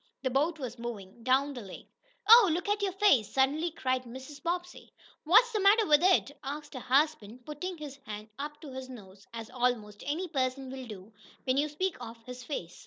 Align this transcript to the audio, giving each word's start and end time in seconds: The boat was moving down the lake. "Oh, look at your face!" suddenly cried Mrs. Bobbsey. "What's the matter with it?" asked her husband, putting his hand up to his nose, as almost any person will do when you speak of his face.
The 0.23 0.31
boat 0.31 0.57
was 0.57 0.79
moving 0.79 1.21
down 1.23 1.53
the 1.53 1.61
lake. 1.61 1.87
"Oh, 2.27 2.49
look 2.51 2.67
at 2.67 2.81
your 2.81 2.91
face!" 2.91 3.31
suddenly 3.31 3.69
cried 3.69 4.01
Mrs. 4.05 4.41
Bobbsey. 4.41 4.91
"What's 5.25 5.51
the 5.51 5.59
matter 5.59 5.85
with 5.85 6.01
it?" 6.01 6.31
asked 6.43 6.73
her 6.73 6.79
husband, 6.79 7.45
putting 7.45 7.77
his 7.77 7.97
hand 8.07 8.29
up 8.39 8.59
to 8.61 8.71
his 8.71 8.89
nose, 8.89 9.27
as 9.31 9.51
almost 9.51 10.01
any 10.07 10.27
person 10.27 10.71
will 10.71 10.87
do 10.87 11.13
when 11.43 11.57
you 11.57 11.69
speak 11.69 11.97
of 12.01 12.17
his 12.25 12.43
face. 12.43 12.79